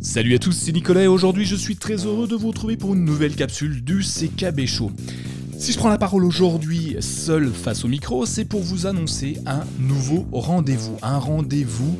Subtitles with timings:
[0.00, 2.94] Salut à tous, c'est Nicolas et aujourd'hui je suis très heureux de vous retrouver pour
[2.94, 4.92] une nouvelle capsule du CKB Show.
[5.58, 9.64] Si je prends la parole aujourd'hui seul face au micro, c'est pour vous annoncer un
[9.80, 11.98] nouveau rendez-vous, un rendez-vous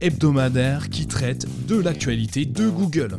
[0.00, 3.18] hebdomadaire qui traite de l'actualité de Google.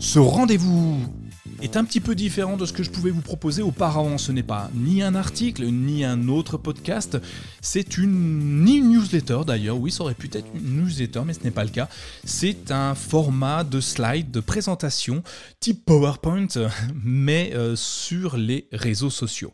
[0.00, 0.98] Ce rendez-vous
[1.60, 4.16] est un petit peu différent de ce que je pouvais vous proposer auparavant.
[4.16, 7.18] Ce n'est pas ni un article, ni un autre podcast,
[7.60, 11.40] c'est une, ni une newsletter d'ailleurs, oui ça aurait pu être une newsletter mais ce
[11.44, 11.90] n'est pas le cas.
[12.24, 15.22] C'est un format de slide, de présentation
[15.60, 16.48] type PowerPoint,
[17.04, 19.52] mais euh, sur les réseaux sociaux.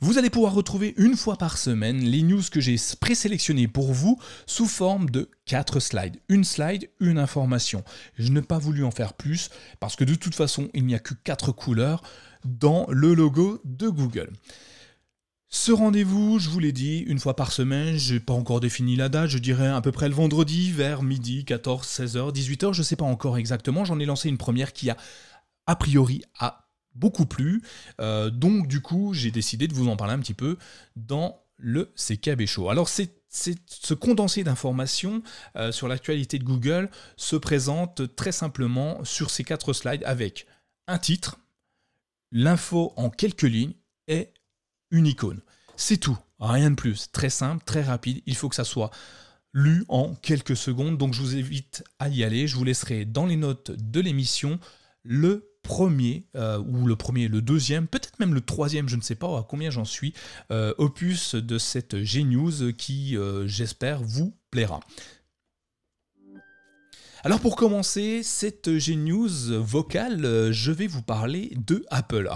[0.00, 4.16] Vous allez pouvoir retrouver une fois par semaine les news que j'ai présélectionnées pour vous
[4.46, 6.20] sous forme de 4 slides.
[6.28, 7.82] Une slide, une information.
[8.18, 9.48] Je n'ai pas voulu en faire plus
[9.80, 12.02] parce que de toute façon, il n'y a que 4 couleurs
[12.44, 14.30] dans le logo de Google.
[15.48, 18.96] Ce rendez-vous, je vous l'ai dit, une fois par semaine, je n'ai pas encore défini
[18.96, 22.80] la date, je dirais à peu près le vendredi vers midi, 14, 16h, 18h, je
[22.80, 24.98] ne sais pas encore exactement, j'en ai lancé une première qui a
[25.66, 27.62] a priori a beaucoup plu.
[28.00, 30.58] Euh, donc du coup, j'ai décidé de vous en parler un petit peu
[30.96, 32.68] dans le CKB Show.
[32.68, 35.22] Alors c'est ce condensé d'informations
[35.56, 40.46] euh, sur l'actualité de Google se présente très simplement sur ces quatre slides avec
[40.86, 41.38] un titre,
[42.32, 43.74] l'info en quelques lignes
[44.06, 44.32] et
[44.90, 45.40] une icône.
[45.76, 47.10] C'est tout, rien de plus.
[47.12, 48.22] Très simple, très rapide.
[48.26, 48.90] Il faut que ça soit
[49.52, 50.98] lu en quelques secondes.
[50.98, 52.48] Donc je vous invite à y aller.
[52.48, 54.58] Je vous laisserai dans les notes de l'émission
[55.02, 59.14] le premier, euh, ou le premier, le deuxième, peut-être même le troisième, je ne sais
[59.14, 60.14] pas à combien j'en suis,
[60.50, 64.80] euh, opus de cette G-News qui, euh, j'espère, vous plaira.
[67.22, 72.30] Alors pour commencer cette G-News vocale, je vais vous parler de Apple.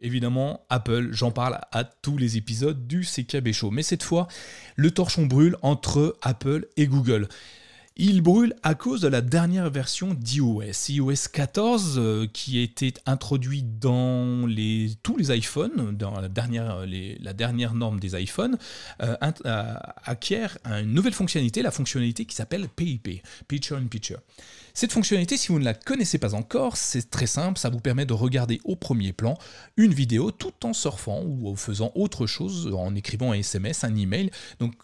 [0.00, 4.26] évidemment, Apple, j'en parle à tous les épisodes du CKB Show, mais cette fois,
[4.74, 7.28] le torchon brûle entre Apple et Google.
[7.96, 13.62] Il brûle à cause de la dernière version d'iOS, iOS 14, euh, qui été introduit
[13.62, 14.48] dans
[15.04, 18.58] tous les iPhones, dans la dernière, la dernière norme des iPhones,
[19.00, 19.16] euh,
[19.46, 24.18] euh, acquiert une nouvelle fonctionnalité, la fonctionnalité qui s'appelle PIP, Picture in Picture.
[24.72, 28.06] Cette fonctionnalité, si vous ne la connaissez pas encore, c'est très simple, ça vous permet
[28.06, 29.38] de regarder au premier plan
[29.76, 33.94] une vidéo tout en surfant ou en faisant autre chose, en écrivant un SMS, un
[33.94, 34.32] email.
[34.58, 34.74] Donc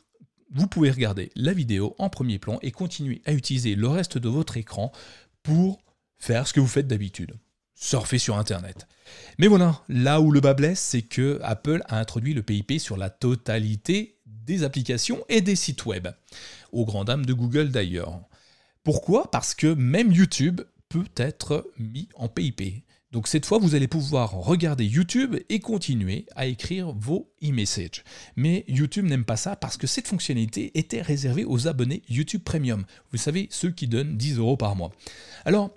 [0.52, 4.28] vous pouvez regarder la vidéo en premier plan et continuer à utiliser le reste de
[4.28, 4.92] votre écran
[5.42, 5.82] pour
[6.18, 7.34] faire ce que vous faites d'habitude.
[7.74, 8.86] Surfer sur Internet.
[9.38, 12.96] Mais voilà, là où le bas blesse, c'est que Apple a introduit le PIP sur
[12.96, 16.08] la totalité des applications et des sites web.
[16.72, 18.20] Aux grand dames de Google d'ailleurs.
[18.82, 19.30] Pourquoi?
[19.30, 22.84] Parce que même YouTube peut être mis en PIP.
[23.12, 28.04] Donc cette fois, vous allez pouvoir regarder YouTube et continuer à écrire vos e-messages.
[28.36, 32.84] Mais YouTube n'aime pas ça parce que cette fonctionnalité était réservée aux abonnés YouTube Premium.
[33.10, 34.92] Vous savez, ceux qui donnent 10 euros par mois.
[35.44, 35.70] Alors,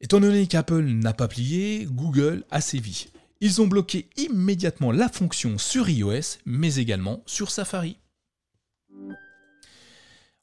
[0.00, 3.08] étant donné qu'Apple n'a pas plié, Google a sévi.
[3.40, 7.98] Ils ont bloqué immédiatement la fonction sur iOS, mais également sur Safari.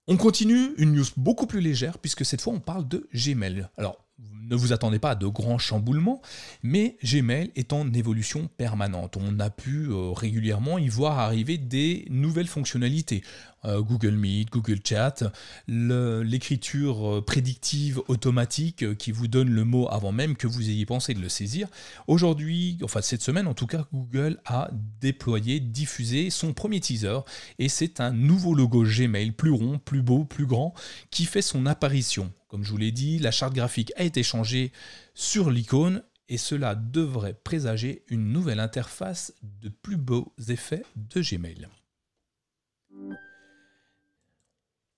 [0.07, 3.69] On continue, une news beaucoup plus légère, puisque cette fois on parle de Gmail.
[3.77, 6.21] Alors, ne vous attendez pas à de grands chamboulements,
[6.61, 9.17] mais Gmail est en évolution permanente.
[9.17, 13.23] On a pu euh, régulièrement y voir arriver des nouvelles fonctionnalités.
[13.65, 15.23] Euh, Google Meet, Google Chat,
[15.67, 21.13] l'écriture euh, prédictive automatique qui vous donne le mot avant même que vous ayez pensé
[21.13, 21.67] de le saisir.
[22.07, 24.69] Aujourd'hui, enfin cette semaine en tout cas, Google a
[24.99, 27.19] déployé, diffusé son premier teaser
[27.59, 30.73] et c'est un nouveau logo Gmail plus rond, plus beau, plus grand
[31.11, 32.31] qui fait son apparition.
[32.47, 34.71] Comme je vous l'ai dit, la charte graphique a été changée
[35.15, 41.67] sur l'icône et cela devrait présager une nouvelle interface de plus beaux effets de Gmail.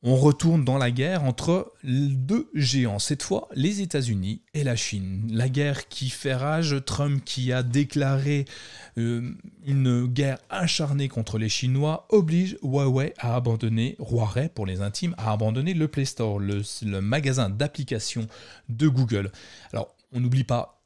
[0.08, 5.28] On retourne dans la guerre entre deux géants, cette fois les États-Unis et la Chine.
[5.32, 8.46] La guerre qui fait rage, Trump qui a déclaré
[9.00, 9.32] euh,
[9.66, 15.32] une guerre acharnée contre les Chinois oblige Huawei à abandonner, Huawei pour les intimes, à
[15.32, 16.62] abandonner le Play Store, le,
[17.02, 18.28] magasin d'applications
[18.70, 19.32] de Google.
[19.74, 20.84] Alors on n'oublie pas,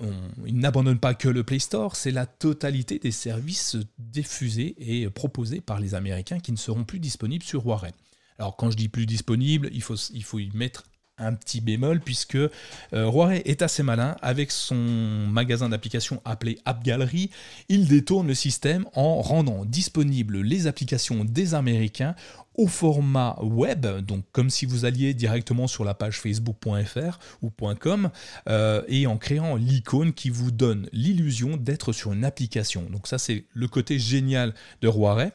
[0.48, 5.60] il n'abandonne pas que le Play Store, c'est la totalité des services diffusés et proposés
[5.60, 7.92] par les Américains qui ne seront plus disponibles sur Huawei.
[8.39, 10.86] Alors quand je dis plus disponible, il faut, y mettre
[11.18, 17.30] un petit bémol puisque euh, est assez malin avec son magasin d'applications appelé App Gallery.
[17.68, 22.15] Il détourne le système en rendant disponibles les applications des Américains
[22.56, 28.09] au format web, donc comme si vous alliez directement sur la page facebook.fr ou .com,
[28.50, 32.85] euh, et en créant l'icône qui vous donne l'illusion d'être sur une application.
[32.89, 35.31] Donc ça c'est le côté génial de Huawei.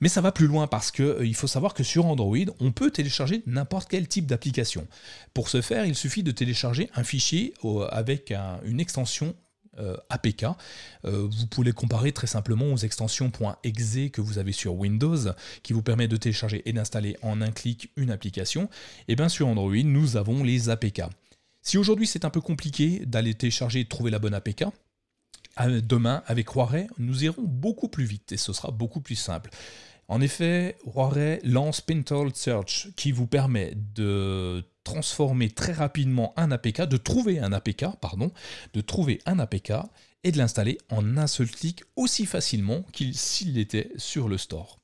[0.00, 2.90] Mais ça va plus loin parce qu'il euh, faut savoir que sur Android, on peut
[2.90, 4.86] télécharger n'importe quel type d'application.
[5.34, 7.54] Pour ce faire, il suffit de télécharger un fichier
[7.90, 8.32] avec
[8.64, 9.34] une extension
[9.78, 10.44] euh, APK.
[11.04, 13.30] Euh, vous pouvez comparer très simplement aux extensions
[13.62, 15.18] .exe que vous avez sur Windows,
[15.62, 18.70] qui vous permet de télécharger et d'installer en un clic une application.
[19.08, 21.02] Et bien sur Android, nous avons les APK.
[21.60, 24.64] Si aujourd'hui c'est un peu compliqué d'aller télécharger et de trouver la bonne APK,
[25.58, 29.50] demain, avec Huawei, nous irons beaucoup plus vite et ce sera beaucoup plus simple.
[30.08, 36.82] En effet, Huawei lance Pintold Search qui vous permet de transformer très rapidement un APK,
[36.82, 38.30] de trouver un APK, pardon,
[38.72, 39.72] de trouver un APK
[40.22, 44.78] et de l'installer en un seul clic aussi facilement qu'il s'il était sur le store.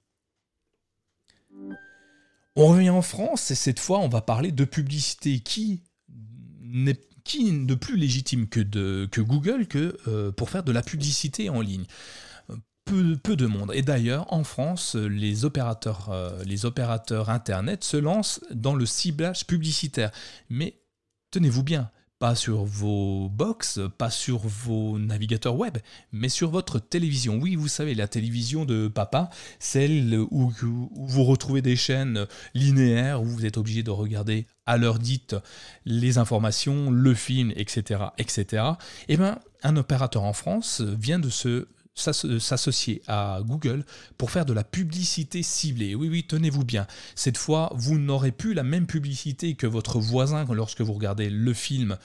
[2.56, 5.84] On revient en France et cette fois on va parler de publicité qui
[6.60, 11.86] n'est qui de plus légitime que, Google euh, pour faire de la publicité en ligne
[12.84, 13.70] peu, de monde.
[13.74, 15.06] Et d'ailleurs, en France, euh,
[16.44, 20.10] les opérateurs Internet se lancent dans le ciblage publicitaire.
[20.50, 20.80] Mais
[21.30, 21.90] tenez-vous bien,
[22.22, 25.78] pas sur vos box, pas sur vos navigateurs web,
[26.12, 27.40] mais sur votre télévision.
[27.42, 29.28] Oui, vous savez, la télévision de papa,
[29.58, 30.52] celle où,
[30.94, 35.34] vous retrouvez des chaînes linéaires, où vous êtes obligé de regarder à l'heure dite
[35.84, 38.04] les informations, le film, etc.
[38.18, 38.66] etc.
[39.08, 43.84] Eh bien, un opérateur en France vient de se s'associer à Google
[44.16, 45.94] pour faire de la publicité ciblée.
[45.94, 46.86] Oui, oui, tenez-vous bien.
[47.14, 51.52] Cette fois, vous n'aurez plus la même publicité que votre voisin lorsque vous regardez le
[51.52, 51.96] film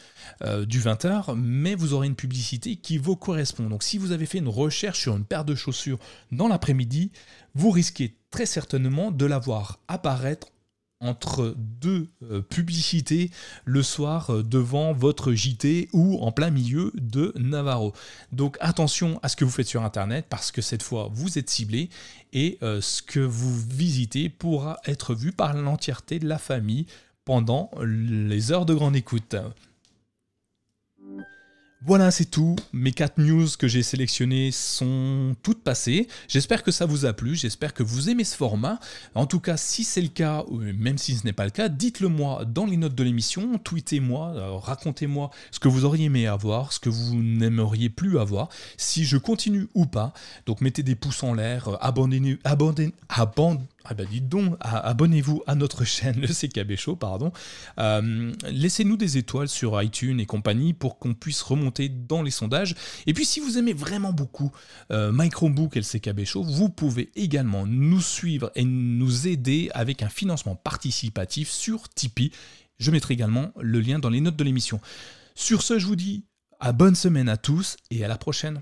[0.43, 3.69] euh, du 20h, mais vous aurez une publicité qui vous correspond.
[3.69, 5.99] Donc si vous avez fait une recherche sur une paire de chaussures
[6.31, 7.11] dans l'après-midi,
[7.55, 10.47] vous risquez très certainement de la voir apparaître
[10.99, 13.29] entre deux euh, publicités
[13.65, 17.93] le soir euh, devant votre JT ou en plein milieu de Navarro.
[18.31, 21.49] Donc attention à ce que vous faites sur Internet parce que cette fois vous êtes
[21.49, 21.89] ciblé
[22.33, 26.87] et euh, ce que vous visitez pourra être vu par l'entièreté de la famille
[27.25, 29.35] pendant les heures de grande écoute.
[31.85, 32.55] Voilà, c'est tout.
[32.73, 36.07] Mes 4 news que j'ai sélectionnées sont toutes passées.
[36.27, 38.79] J'espère que ça vous a plu, j'espère que vous aimez ce format.
[39.13, 42.07] En tout cas, si c'est le cas, même si ce n'est pas le cas, dites-le
[42.07, 46.73] moi dans les notes de l'émission, tweetez-moi, euh, racontez-moi ce que vous auriez aimé avoir,
[46.73, 50.13] ce que vous n'aimeriez plus avoir, si je continue ou pas.
[50.47, 53.59] Donc mettez des pouces en l'air, euh, abonnez-vous, abonnez, abonnez,
[53.89, 57.31] ah bah dites donc, abonnez-vous à notre chaîne, le CKB Show, pardon.
[57.79, 62.75] Euh, laissez-nous des étoiles sur iTunes et compagnie pour qu'on puisse remonter dans les sondages.
[63.05, 64.51] Et puis si vous aimez vraiment beaucoup
[64.91, 69.69] euh, My Chromebook et le CKB Show, vous pouvez également nous suivre et nous aider
[69.73, 72.31] avec un financement participatif sur Tipeee.
[72.79, 74.81] Je mettrai également le lien dans les notes de l'émission.
[75.33, 76.25] Sur ce, je vous dis
[76.59, 78.61] à bonne semaine à tous et à la prochaine.